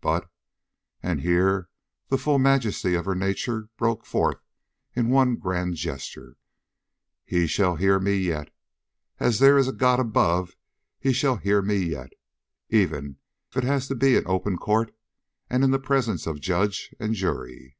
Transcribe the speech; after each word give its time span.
But," 0.00 0.30
and 1.02 1.20
here 1.20 1.68
the 2.08 2.16
full 2.16 2.38
majesty 2.38 2.94
of 2.94 3.04
her 3.04 3.14
nature 3.14 3.68
broke 3.76 4.06
forth 4.06 4.40
in 4.96 5.10
one 5.10 5.36
grand 5.36 5.74
gesture, 5.74 6.38
"he 7.26 7.46
shall 7.46 7.76
hear 7.76 8.00
me 8.00 8.14
yet! 8.16 8.48
As 9.20 9.38
there 9.38 9.58
is 9.58 9.68
a 9.68 9.72
God 9.74 10.00
above, 10.00 10.56
he 10.98 11.12
shall 11.12 11.36
hear 11.36 11.60
me 11.60 11.76
yet, 11.76 12.14
even 12.70 13.18
if 13.50 13.58
it 13.58 13.64
has 13.64 13.86
to 13.88 13.94
be 13.94 14.16
in 14.16 14.24
the 14.24 14.30
open 14.30 14.56
court 14.56 14.94
and 15.50 15.62
in 15.62 15.72
the 15.72 15.78
presence 15.78 16.26
of 16.26 16.40
judge 16.40 16.94
and 16.98 17.12
jury!" 17.12 17.76